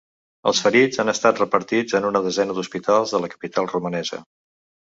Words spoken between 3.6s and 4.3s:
romanesa.